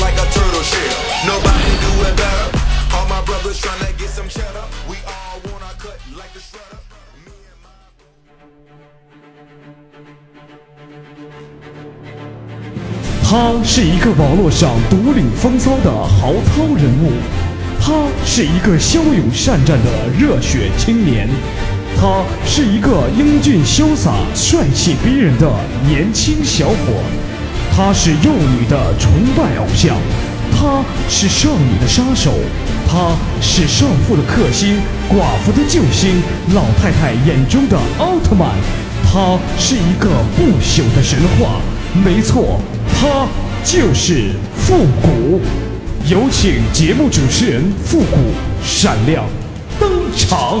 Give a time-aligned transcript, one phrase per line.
[0.00, 0.98] like a turtle shell.
[1.24, 2.58] Nobody do it better.
[2.94, 6.40] All my brothers trying to get some shut up we all wanna cut like the
[6.40, 6.82] shut up
[7.24, 8.08] me and my bro
[13.22, 17.12] 他是一个网络上独领风骚的豪操人物。
[17.78, 21.28] 他是一个骁勇善战的热血青年。
[22.00, 25.46] 他是一个英俊潇洒帅气逼人的
[25.86, 27.27] 年轻小伙。
[27.78, 29.96] 他是幼女的崇拜偶像，
[30.50, 32.34] 他是少女的杀手，
[32.88, 34.78] 他是少妇的克星、
[35.08, 36.20] 寡妇的救星、
[36.56, 38.48] 老太太眼中的奥特曼，
[39.04, 41.60] 他是一个不朽的神话。
[42.04, 42.60] 没错，
[43.00, 43.28] 他
[43.62, 45.40] 就是复古。
[46.10, 48.16] 有请节目主持人复古
[48.64, 49.24] 闪亮
[49.78, 50.60] 登场。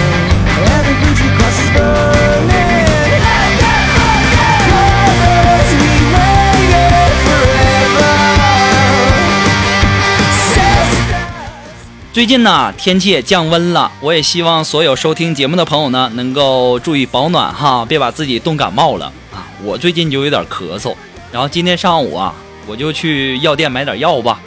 [12.13, 19.47] 最近呢，天气也降温了，我也希望所有收听节目的朋友呢，能够注意保暖哈，别把自己冻感冒了啊！
[19.63, 20.93] 我最近就有点咳嗽，
[21.31, 22.33] 然后今天上午啊，
[22.67, 24.41] 我就去药店买点药吧，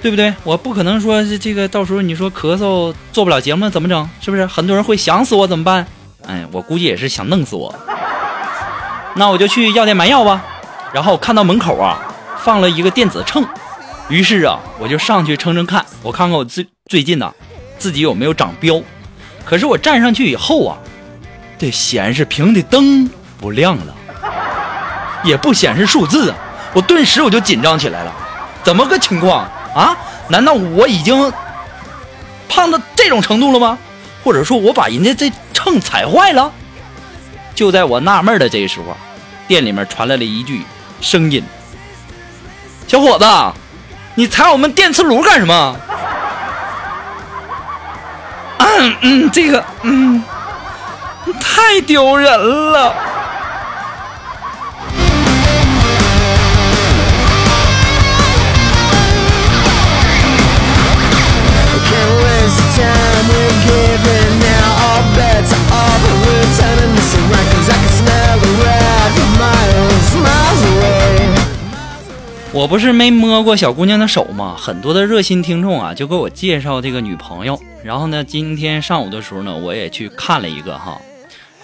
[0.00, 0.32] 对不对？
[0.44, 4.08] 我不可能说这个到时候你说咳嗽做不了节目怎么整？
[4.20, 4.46] 是不是？
[4.46, 5.84] 很多人会想死我怎么办？
[6.28, 7.74] 哎，我估计也是想弄死我。
[9.16, 10.44] 那我就去药店买药吧，
[10.92, 11.98] 然后看到门口啊
[12.38, 13.44] 放了一个电子秤。
[14.08, 17.32] 于是啊，我就上去称称看，我看看我最最近呐，
[17.78, 18.82] 自己有没有长膘。
[19.42, 20.76] 可是我站上去以后啊，
[21.58, 23.08] 这显示屏的灯
[23.38, 23.94] 不亮了，
[25.24, 26.36] 也不显示数字啊，
[26.74, 28.12] 我顿时我就紧张起来了，
[28.62, 29.96] 怎么个情况啊？
[30.28, 31.32] 难道我已经
[32.50, 33.78] 胖到这种程度了吗？
[34.22, 36.52] 或者说我把人家这秤踩坏了？
[37.54, 38.94] 就在我纳闷的这时候，
[39.48, 40.62] 店里面传来了一句
[41.00, 41.42] 声音
[42.86, 43.24] ：“小伙子。”
[44.16, 45.76] 你踩我们电磁炉干什么？
[48.84, 50.22] 嗯嗯，这个嗯，
[51.40, 52.30] 太丢人
[52.72, 52.94] 了。
[72.54, 74.54] 我不是没摸过小姑娘的手吗？
[74.56, 77.60] 很多的热心听众啊，就给我介绍这个女朋友。
[77.82, 80.96] 然后呢，今天上午的时候呢，我也去看了一个哈。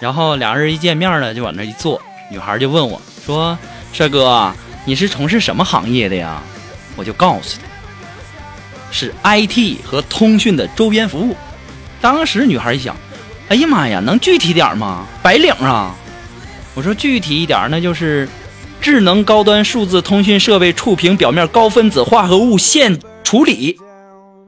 [0.01, 3.57] 然后俩人一见面呢，就往那一坐，女孩就问我说
[3.93, 4.53] ：“帅哥，
[4.83, 6.43] 你是从事什么行业的呀？”
[6.97, 7.67] 我就告诉她，
[8.91, 11.37] 是 IT 和通讯的周边服务。
[12.01, 12.93] 当时女孩一想，
[13.47, 15.05] 哎呀妈呀，能具体点吗？
[15.23, 15.95] 白领啊！
[16.75, 18.27] 我说具体一点，那就是
[18.81, 23.77] 智能高端数字通讯设备触屏表面高分子化合物线处理。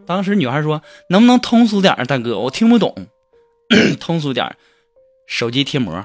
[0.08, 2.40] 当时女孩说：“能不能通俗点，大哥？
[2.40, 2.94] 我听不懂。
[4.02, 4.56] 通俗点，
[5.28, 6.04] 手机贴膜。”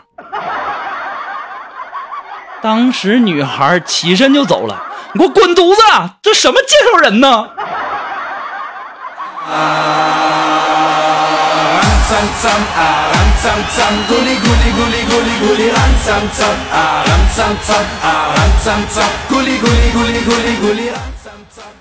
[2.61, 4.85] 当时女孩起身就走了，
[5.15, 5.81] 你给我滚犊子！
[6.23, 7.51] 这什么介绍人呢？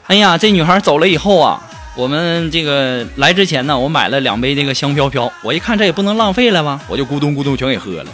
[0.07, 1.63] 哎呀，这女孩走了以后啊，
[1.95, 8.12] 我们这个来之前呢，我买了两杯这个香飘飘，我一看这也不能浪费了吧，我就咕咚咕咚全给喝了。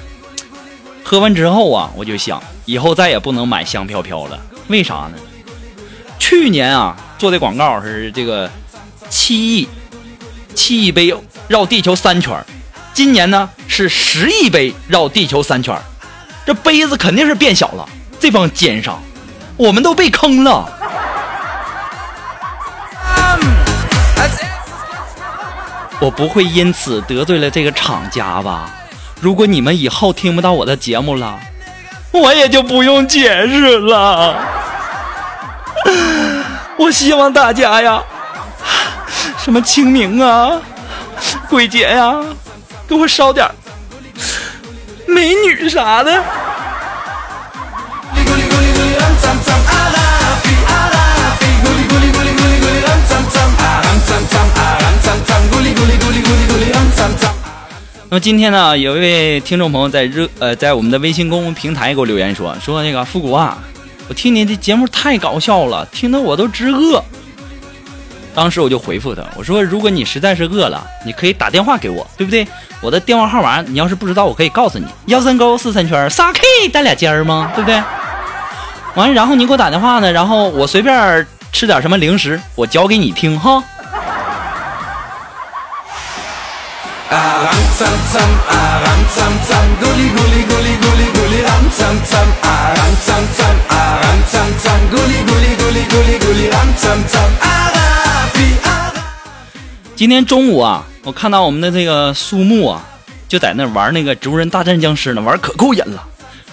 [1.04, 5.14] 喝完之后啊，我就想以后再也不能买香飘飘了，为啥呢？
[6.20, 8.48] 去年啊做的广告是这个
[9.10, 9.68] 七亿
[10.54, 11.12] 七亿杯
[11.48, 12.44] 绕地球三圈
[12.94, 15.76] 今年呢是十亿杯绕地球三圈
[16.46, 17.88] 这杯子肯定是变小了。
[18.20, 19.02] 这帮奸商，
[19.58, 20.70] 我们都被坑了。
[26.00, 28.70] 我不会因此得罪了这个厂家吧？
[29.22, 31.40] 如果你们以后听不到我的节目了，
[32.12, 34.38] 我也就不用解释了。
[36.78, 38.04] 我希望大家呀，
[39.40, 40.62] 什么清明啊、
[41.50, 42.24] 鬼节呀，
[42.88, 43.48] 给我烧点
[45.08, 46.24] 美女啥的。
[58.10, 63.58] 那么今天呢，有一位听众朋友在热呃，在我们的微信公众平台给我留言说说那个复古啊，
[64.08, 67.04] 我听你的节目太搞笑了，听得我都直饿。
[68.36, 72.48] 当时我就回复他，我说如果你实在是饿了，你可以打电话给我，对不对？
[72.82, 77.52] 我的电话号码你要是不知道，我可以告诉你，幺三勾四三圈仨 K 带俩尖儿吗？
[77.56, 77.82] 对不对？
[78.96, 83.64] 完，然后你给我打电话呢，然后我随便吃点什么零食，我教给你听哈。
[99.96, 102.84] 今天中午啊，我看到我们的这个苏木啊，
[103.30, 106.04] 就在那玩那个植物人大战僵尸呢，玩可够瘾了。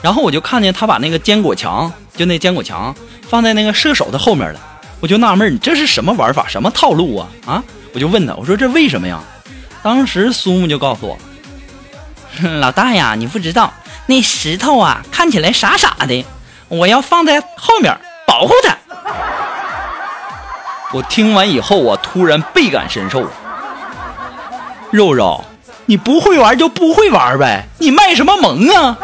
[0.03, 2.95] 然后我就看见他把那个坚果墙，就那坚果墙
[3.29, 4.61] 放在那个射手的后面了，
[5.01, 7.29] 我就纳闷，你这是什么玩法，什么套路啊？
[7.47, 7.65] 啊！
[7.93, 9.21] 我就问他，我说这为什么呀？
[9.83, 11.19] 当时苏木就告诉我，
[12.61, 13.73] 老大呀，你不知道
[14.07, 16.25] 那石头啊，看起来傻傻的，
[16.69, 18.77] 我要放在后面保护它。
[20.93, 23.25] 我听完以后，我突然倍感深受。
[24.91, 25.45] 肉肉，
[25.87, 28.97] 你不会玩就不会玩呗，你卖什么萌啊？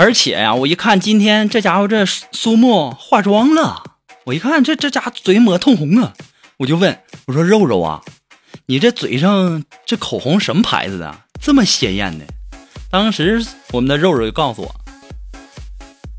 [0.00, 3.82] 而且呀，我一看今天这家伙这苏苏木化妆了，
[4.24, 6.14] 我一看这这家嘴抹通红啊，
[6.56, 8.00] 我就问我说肉肉啊，
[8.64, 12.24] 你这嘴上这口红什么牌子的，这么鲜艳呢？
[12.90, 14.74] 当时我们的肉肉就告诉我，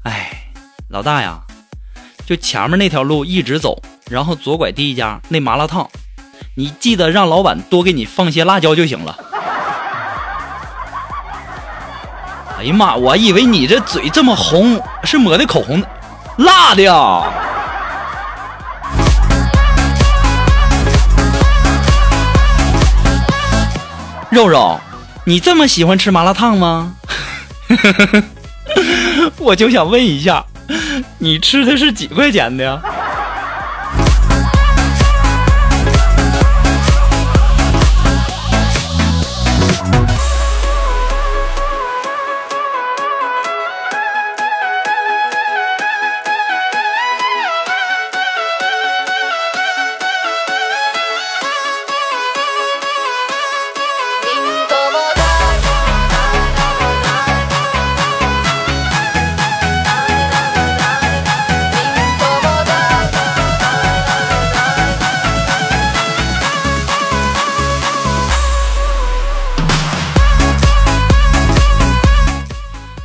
[0.03, 0.51] 哎，
[0.89, 1.41] 老大呀，
[2.23, 5.89] 就前面那条路一直走，然后左拐第一家那麻辣烫，
[6.55, 9.30] 你记得让老板多给你放些辣椒就行了。
[12.61, 12.95] 哎呀妈！
[12.95, 15.83] 我以为你这嘴这么红是抹的口红，
[16.37, 17.23] 辣的呀！
[24.29, 24.79] 肉肉，
[25.25, 26.93] 你这么喜欢吃麻辣烫吗？
[29.39, 30.45] 我就想问一下，
[31.17, 32.79] 你吃的是几块钱的呀？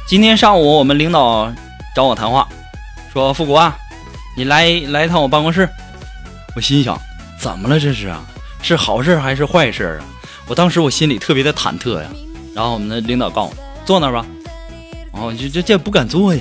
[0.06, 1.52] 今天上午我们领导
[1.92, 2.46] 找我谈话，
[3.12, 3.76] 说富国啊，
[4.36, 5.68] 你来来一趟我办公室。
[6.54, 6.96] 我心想，
[7.40, 8.22] 怎么了这是啊？
[8.62, 10.06] 是好事还是坏事啊？
[10.46, 12.08] 我当时我心里特别的忐忑呀。
[12.54, 14.24] 然后我们的领导告诉我坐那儿吧，
[15.12, 16.40] 然后就就这不敢坐呀。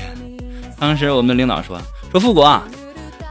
[0.77, 1.81] 当时我们的领导说
[2.11, 2.63] 说富国啊，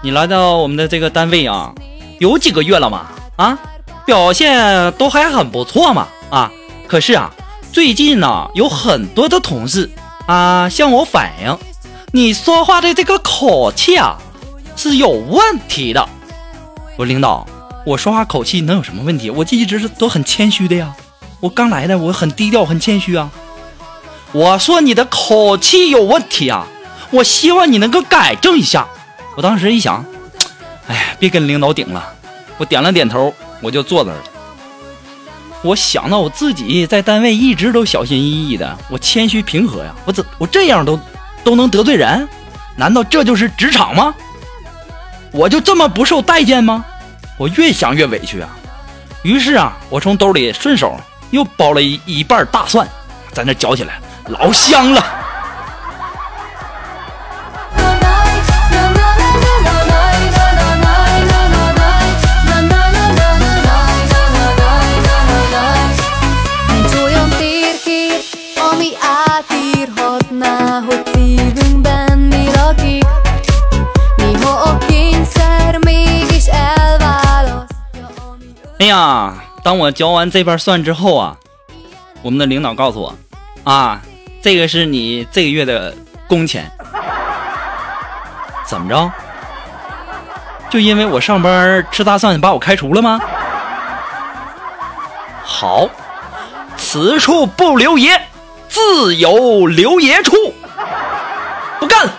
[0.02, 1.72] 你来到我们的这个单位啊，
[2.18, 3.06] 有几个月了嘛？
[3.36, 3.56] 啊，
[4.04, 6.08] 表现都还很不错嘛。
[6.28, 6.50] 啊，
[6.88, 7.30] 可是啊，
[7.70, 9.88] 最近呢有很多的同事
[10.26, 11.58] 啊向我反映，
[12.12, 14.16] 你说话的这个口气啊
[14.76, 16.08] 是有问题的。
[16.96, 17.46] 我领导，
[17.84, 19.28] 我说话口气能有什么问题？
[19.30, 20.94] 我这一直是都很谦虚的呀。
[21.40, 23.30] 我刚来的，我很低调，很谦虚啊。
[24.32, 26.66] 我说你的口气有问题啊，
[27.10, 28.86] 我希望你能够改正一下。
[29.36, 30.04] 我当时一想，
[30.88, 32.14] 哎，别跟领导顶了，
[32.56, 34.22] 我点了点头，我就坐那儿了。
[35.64, 41.00] 我想到我自己在单位一直都小心翼翼的，我谦虚平和呀，我怎我这样都
[41.42, 42.28] 都能得罪人？
[42.76, 44.14] 难道这就是职场吗？
[45.33, 46.85] 我就这么不受待见吗？
[47.38, 48.49] 我越想越委屈啊。
[49.23, 51.00] 于是啊，我从兜里顺手。
[51.30, 52.87] 又剥了一一半大蒜，
[53.33, 55.23] 在那嚼起来，老香了。
[78.94, 79.34] 呀！
[79.64, 81.36] 当我嚼完这瓣蒜之后啊，
[82.22, 83.14] 我们的领导告诉我，
[83.64, 84.00] 啊，
[84.40, 85.92] 这个是你这个月的
[86.28, 86.70] 工钱。
[88.64, 89.10] 怎么着？
[90.70, 93.20] 就因为我上班吃大蒜，把我开除了吗？
[95.42, 95.88] 好，
[96.76, 98.20] 此处不留爷，
[98.68, 100.36] 自有留爷处。
[101.80, 102.12] 不干了，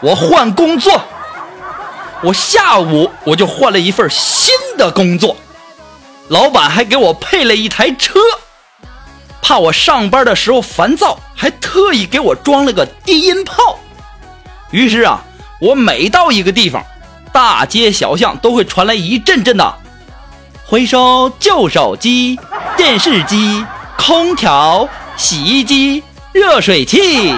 [0.00, 1.00] 我换工作。
[2.22, 5.36] 我下午我就换了一份新的工作。
[6.28, 8.18] 老板还给我配了一台车，
[9.40, 13.78] 怕我上班的时候烦躁，还特意给我装了个低音炮。
[14.70, 15.24] 于是啊，
[15.60, 16.84] 我每到一个地方，
[17.32, 19.74] 大街小巷都会传来一阵阵的
[20.66, 22.38] “回收旧手机、
[22.76, 23.64] 电视机、
[23.96, 27.32] 空调、洗衣机、热水器”。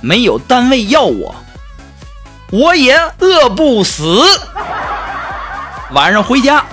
[0.00, 1.34] 没有单位要我，
[2.50, 4.22] 我也饿不死。
[5.92, 6.64] 晚上回家，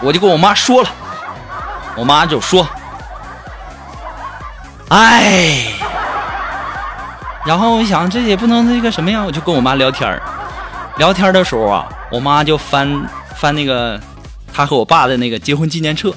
[0.00, 0.90] 我就跟我妈说了，
[1.96, 2.68] 我妈就说
[4.90, 5.66] ：“哎。”
[7.44, 10.20] 然后我想，这也不能那个什么呀，我就跟我妈聊天
[10.96, 14.00] 聊天的时候啊，我妈就翻翻那个
[14.52, 16.14] 她和我爸的那个结婚纪念册。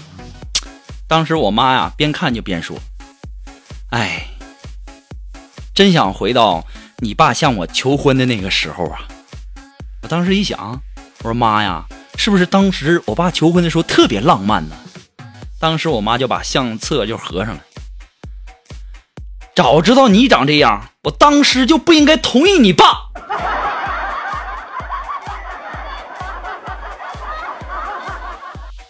[1.07, 2.77] 当时我妈呀，边看就边说
[3.91, 4.26] ：“哎。”
[5.77, 6.65] 真想回到
[6.97, 9.01] 你爸向我求婚的那个时候啊！
[10.01, 10.81] 我当时一想，
[11.19, 14.75] 我说妈呀，是不是当时我爸求婚的时候特别浪漫呢？
[15.59, 17.61] 当时我妈就把相册就合上了。
[19.55, 23.11] 早知道你长这样，我当时就不应该同意你爸。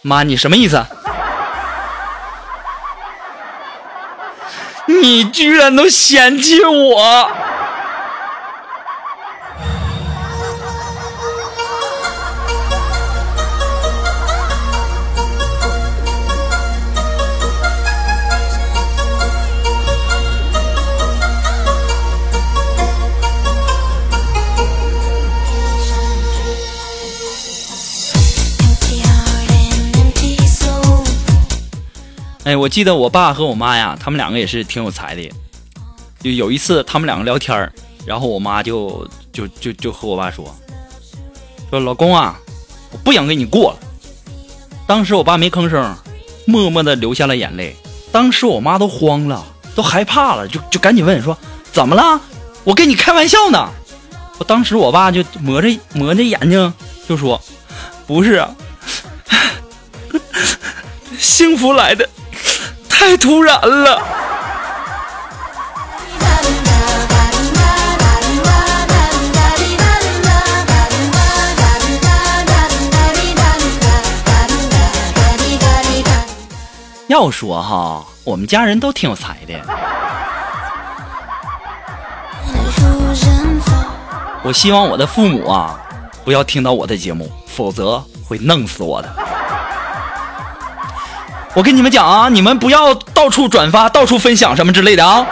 [0.00, 0.86] 妈，你什么意思？
[4.88, 7.30] 你居然都嫌弃我！
[32.68, 35.30] 记得我爸和我妈呀，他们两个也是挺有才的。
[36.20, 37.72] 就有一次，他们两个聊天
[38.04, 40.54] 然后我妈就就就就和我爸说
[41.70, 42.38] ：“说老公啊，
[42.90, 43.78] 我不想跟你过了。”
[44.86, 45.94] 当时我爸没吭声，
[46.46, 47.76] 默默的流下了眼泪。
[48.10, 49.44] 当时我妈都慌了，
[49.74, 51.36] 都害怕了，就就赶紧问说
[51.72, 52.20] ：“怎么了？
[52.64, 53.70] 我跟你开玩笑呢。”
[54.38, 56.72] 我当时我爸就抹着抹着眼睛
[57.08, 57.40] 就说
[58.06, 58.54] ：“不是啊，
[61.18, 62.08] 幸福来的。”
[63.08, 64.02] 太突然了！
[77.06, 79.54] 要说哈，我们家人都挺有才的。
[84.42, 85.80] 我希望我的父母啊，
[86.26, 89.37] 不要听到我的节目，否则会弄死我的。
[91.58, 95.26] 我跟你们讲啊，你们不要到处转发、到处分享什么之类的啊。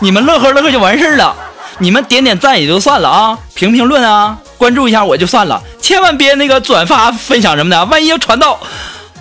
[0.00, 1.34] 你们乐呵乐呵就完事儿了，
[1.78, 8.58] 你们点点赞也就算了啊，评评论啊，关注一下我就算了，千万别那个转发分享什么的，万一要传到，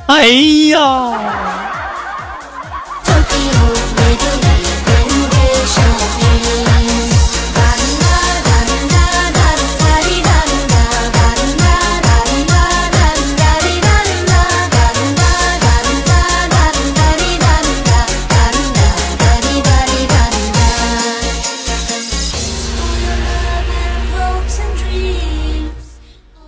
[0.07, 1.13] 哎呀！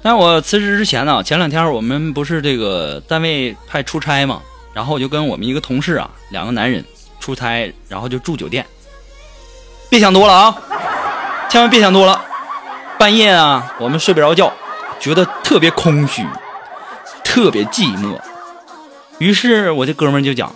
[0.10, 4.42] 那我辞职之前呢，前两天我们不是这个单位派出差嘛，
[4.74, 6.84] 然后我就跟我们一个同事啊，两个男人
[7.20, 8.66] 出差，然后就住酒店。
[9.88, 10.58] 别想多了啊，
[11.48, 12.26] 千万别想多了。
[12.98, 14.52] 半夜啊，我们睡不着觉，
[15.00, 16.26] 觉得特别空虚，
[17.24, 18.20] 特别寂寞。
[19.20, 20.52] 于是我这哥们就讲：“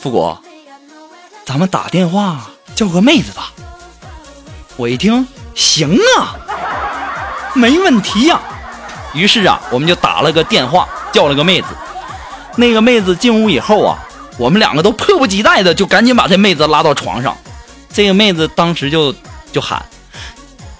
[0.00, 0.36] 富国，
[1.44, 3.52] 咱们打电话叫个妹子吧。”
[4.76, 6.34] 我一听，行啊。
[7.56, 8.38] 没问题呀，
[9.14, 11.68] 于是啊，我们就打了个电话，叫了个妹子。
[12.54, 13.98] 那个妹子进屋以后啊，
[14.38, 17.36] 我们两个都迫不及待的就赶紧把这妹子拉到床上。
[17.92, 19.14] 这个妹子当时就
[19.52, 19.82] 就喊：“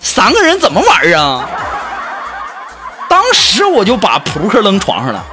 [0.01, 1.49] 三个人怎么玩啊？”
[3.09, 5.25] 当时我就把扑克扔床上了。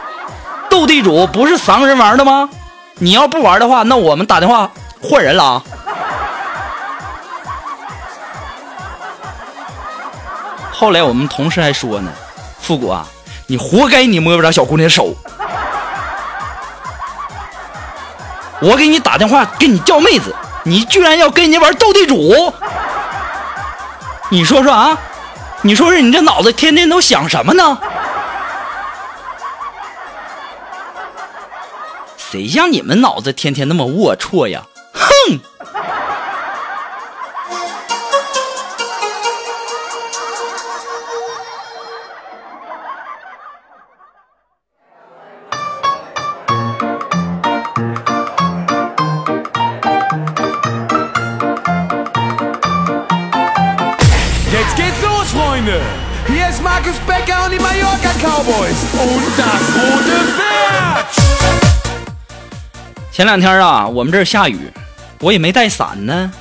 [0.70, 2.50] 斗地主不是三个人玩的吗？
[3.00, 4.70] 你要不玩的话，那我们打电话
[5.02, 5.64] 换人了啊。
[10.84, 12.12] 后来我们同事还说呢，
[12.60, 13.08] 复古啊，
[13.48, 15.16] 你活该你摸不着小姑娘手。
[18.60, 22.54] 我给你打电话给你叫妹子，你居然要跟人家玩斗地主？
[24.30, 24.98] 你说说啊，
[25.62, 27.80] 你说说你这脑子天天都想什么呢？
[32.18, 34.64] 谁像你们脑子天天那么龌龊呀？
[34.92, 35.40] 哼
[63.12, 64.58] 前两天啊，我们这儿下雨，
[65.20, 66.32] 我也没带伞呢。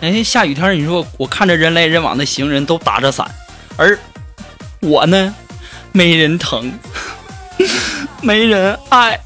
[0.00, 3.30] 哎，下雨天，你说我看着人来人往的行人都打着伞，
[3.76, 3.98] 而
[4.80, 5.34] 我呢，
[5.92, 6.72] 没人疼，
[8.20, 9.20] 没人爱，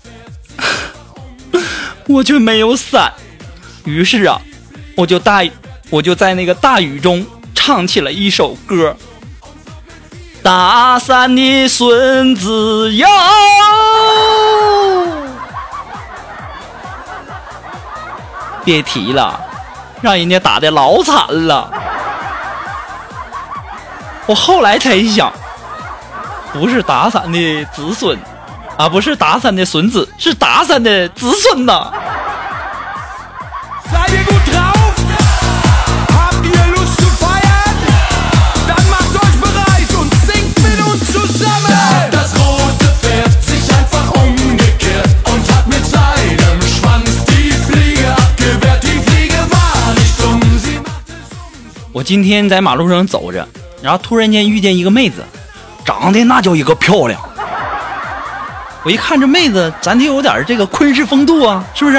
[2.07, 3.13] 我却没有伞。
[3.85, 4.41] 于是啊，
[4.95, 5.43] 我就大，
[5.89, 8.95] 我就在那个大雨中唱起了一首歌。
[10.43, 13.07] 打伞的孙子哟，
[18.65, 19.39] 别提了，
[20.01, 21.71] 让人家打的老惨了。
[24.27, 25.31] 我后来才一想，
[26.55, 28.19] 不是打伞的子孙，
[28.79, 31.93] 啊，不是打伞的孙子，是打伞的子孙呐。
[52.01, 53.47] 我今天在马路上走着，
[53.83, 55.23] 然后突然间遇见一个妹子，
[55.85, 57.21] 长得那叫一个漂亮。
[58.83, 61.97] 我一看这妹子，咱得有点这个昆式风度啊，是不是？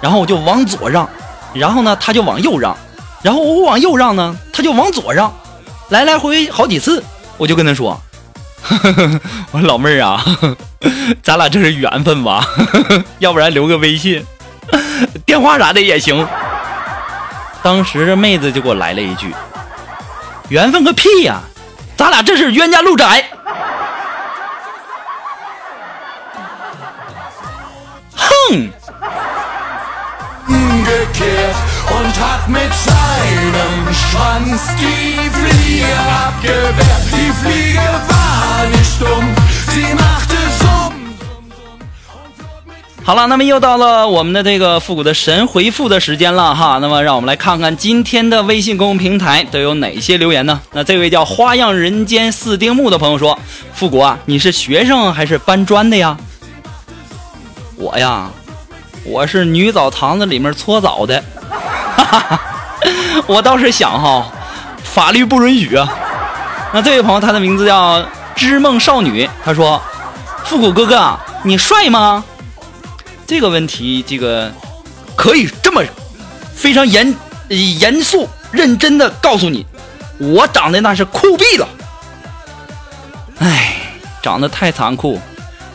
[0.00, 1.08] 然后我就往左让，
[1.52, 2.76] 然后呢，她就往右让，
[3.22, 5.34] 然后我往右让呢，她就往左让，
[5.88, 7.02] 来来回好几次，
[7.36, 8.00] 我就跟她说
[9.50, 10.24] ：“我说老妹儿啊，
[11.24, 12.46] 咱俩这是缘分吧？
[13.18, 14.24] 要不然留个微信，
[15.26, 16.24] 电话啥的也行。”
[17.64, 19.34] 当时这妹子就给我来了一句
[20.52, 21.40] ：“缘分个屁呀、
[21.96, 23.24] 咱俩这是冤家路窄。”
[28.14, 28.70] 哼，
[43.06, 46.78] 好了，那么又到了我们的这个复古的神回复的时间了哈。
[46.80, 50.58] 那么让我们来看看今天的微信公众平台都有哪些留言呢？
[50.72, 53.38] 那这位叫花样人间四丁目的朋友说
[53.74, 56.16] ：“复古啊，你是学生还是搬砖的呀？”
[57.76, 58.30] 我呀，
[59.04, 62.40] 我是女澡堂子里面搓澡的，哈哈哈。
[63.26, 64.26] 我倒是想哈，
[64.82, 65.86] 法律不允许啊。
[66.72, 68.02] 那这位朋友，他的名字叫
[68.34, 69.78] 织梦少女，他说
[70.46, 72.24] ：“复古哥哥，你帅吗？”
[73.26, 74.52] 这个问题，这个
[75.16, 75.82] 可以这么
[76.54, 77.14] 非常严
[77.48, 79.66] 严肃认真的告诉你，
[80.18, 81.68] 我长得那是酷毙了。
[83.38, 83.76] 哎，
[84.22, 85.20] 长得太残酷，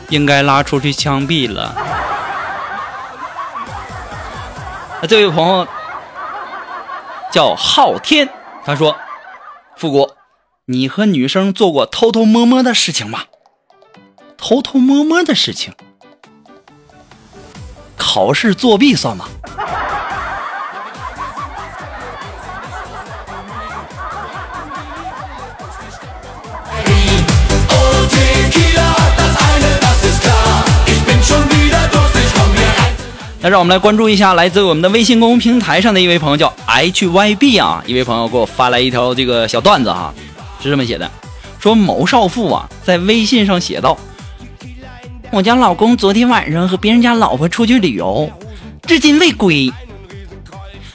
[0.08, 1.74] 应该拉出去枪毙了。
[5.08, 5.66] 这位朋友。
[7.32, 8.28] 叫昊天，
[8.66, 8.96] 他说
[9.78, 10.10] ：“复古，
[10.64, 13.20] 你和女生做过偷偷摸摸的事情吗？
[14.36, 15.72] 偷偷摸摸的事情，
[18.00, 19.26] 考试作弊算吗？”
[33.42, 40.12] 那让我们来关注一下来自我们的微信公众平台上的一位朋友，叫 HYB 啊，一位朋友给我发来一条这个小段子哈，
[40.62, 41.10] 是这么写的：
[41.58, 43.96] 说某少妇啊在微信上写道，
[45.32, 48.28] 我家老公昨天晚上和别人家老婆出去旅游，
[48.82, 49.72] 至今未归。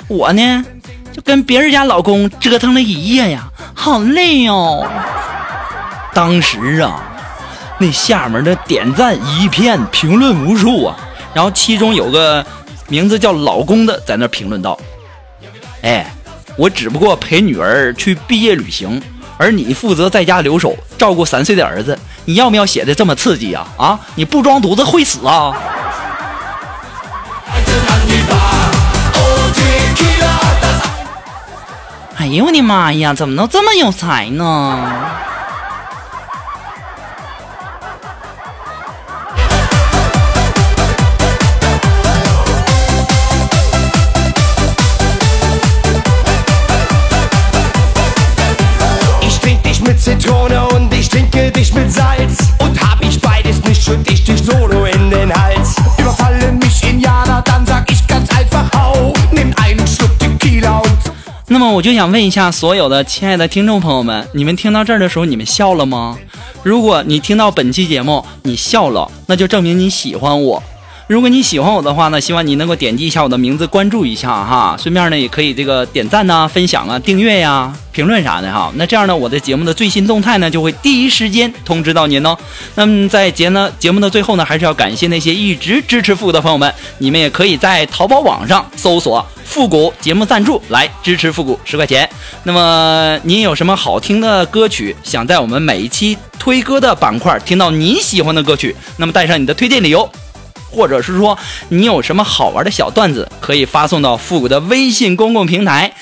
[0.10, 0.66] 我呢
[1.14, 4.86] 就跟别人家老公折腾了一夜呀，好累哦。
[6.14, 7.02] 当时啊，
[7.80, 10.98] 那下面的点赞一片，评论无数啊。
[11.34, 12.46] 然后其中有个
[12.90, 14.78] 名字叫老公的在那评论道
[15.82, 16.06] ：“哎，
[16.58, 19.02] 我只不过陪女儿去毕业旅行，
[19.38, 21.98] 而你负责在家留守，照顾三岁的儿子。
[22.26, 23.66] 你要不要写的这么刺激呀？
[23.78, 25.54] 啊，你不装犊子会死啊！”
[32.18, 34.92] 哎呦我的妈呀，怎么能这么有才呢？
[61.48, 66.18] 那么我就想问一下所有的亲爱的听众朋友们，你们听到这儿的时候，你们笑了吗？
[66.64, 70.62] 如果你听到本期节目你笑了，那就证明你喜欢我。
[71.08, 78.72] 如果你喜欢我的话呢，希望你能够点击一下我的名字，关注一下哈，顺便呢也可以这个点赞呐、分享啊、订阅呀、评论啥的哈。
[78.74, 82.36] 那这样呢，我的节目的最新动态呢就会第一时间通知到您哦。
[82.74, 92.10] 那么在节呢节目的最后呢，还是要感谢那些一直支持复古的朋友们，你们也可以在淘宝网上搜索“复古节目赞助”来支持复古十块钱。
[92.46, 100.10] 那么您有什么好听的歌曲，想在我们每一期推歌的板块听到你喜欢的歌曲，那么带上你的推荐理由。
[100.76, 101.38] 或者是说
[101.70, 105.94] 你有什么好玩的小段子，可以发送到复古的微信公共平台，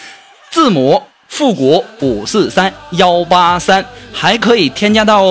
[0.49, 5.23] 字母复古五四三幺八三，还可以添加到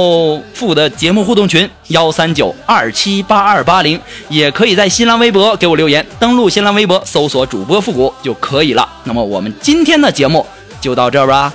[0.55, 8.89] 复古的节目互动群幺三九二七八二八零，也可以在新浪微博给我留言，登录新浪微博搜索主播复古就可以了。
[9.03, 10.47] 那么我们今天的节目
[10.81, 11.53] 就到这吧，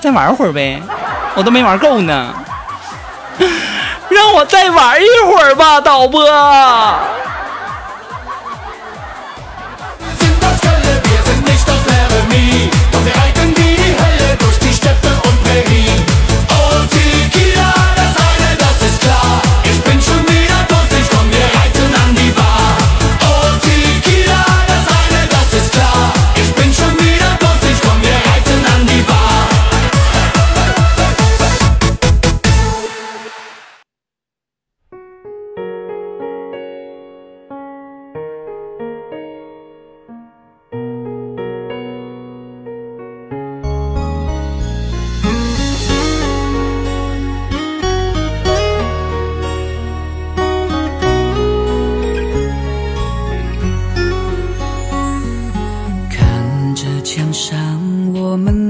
[0.00, 0.80] 再玩会儿呗，
[1.34, 2.34] 我都没玩够呢。
[4.10, 6.22] 让我再玩一会儿吧，导播。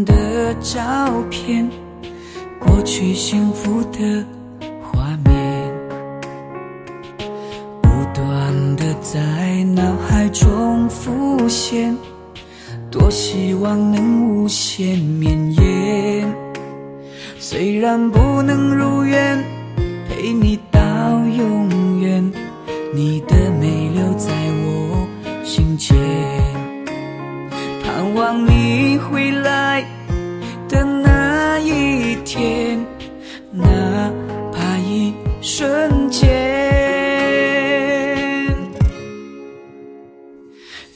[0.05, 0.81] 的照
[1.31, 1.69] 片
[2.59, 4.25] 过去幸福的
[4.81, 5.75] 画面
[7.81, 11.97] 不断的在脑海中浮现
[12.91, 16.33] 多希望能无限绵延。
[17.39, 19.37] 虽然不能如愿
[20.09, 22.33] 陪你到永远
[22.95, 24.31] 你的美留在
[24.65, 25.07] 我
[25.45, 25.97] 心间。
[27.83, 29.62] 盼望你回来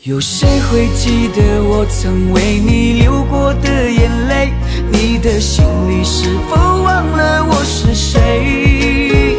[0.07, 4.53] 有谁会记得我曾为你流过的眼泪？
[4.93, 9.37] 你的心里是否忘了我是谁？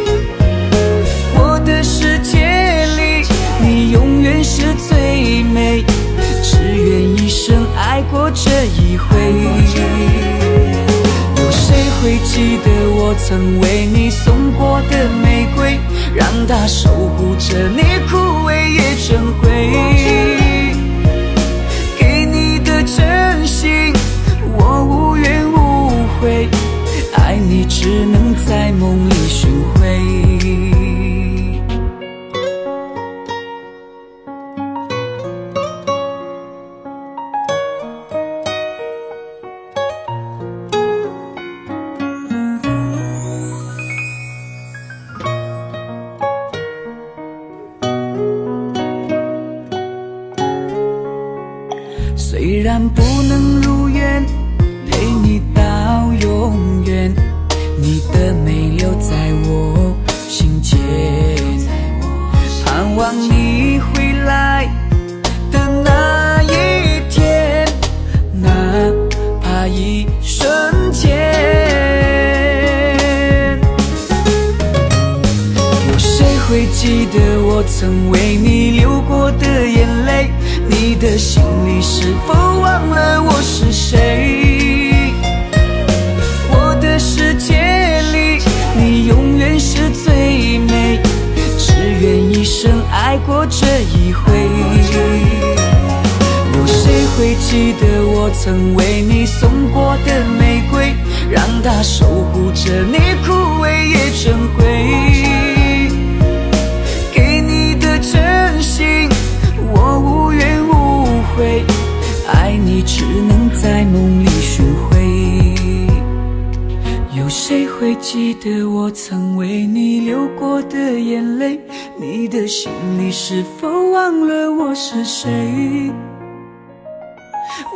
[118.10, 121.60] 记得我曾为你流过的眼泪，
[122.00, 125.92] 你的心里是否忘了我是谁？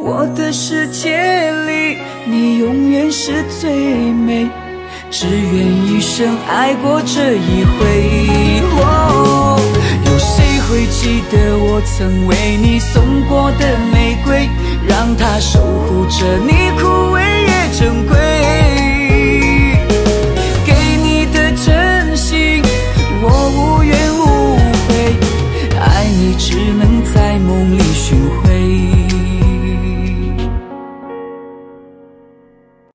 [0.03, 3.71] 我的世界里，你永远是最
[4.11, 4.49] 美。
[5.11, 8.63] 只愿一生爱过这一回。
[8.81, 9.61] 哦，
[10.07, 14.49] 有谁会记得我曾为你送过的玫瑰，
[14.89, 18.32] 让它守护着你，枯萎也珍贵。